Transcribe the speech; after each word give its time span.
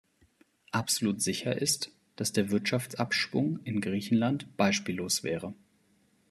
Absolut 0.71 1.21
sicher 1.21 1.61
ist, 1.61 1.91
dass 2.15 2.31
der 2.33 2.49
Wirtschaftsabschwung 2.49 3.59
in 3.65 3.81
Griechenland 3.81 4.57
beispiellos 4.57 5.21
wäre. 5.23 5.53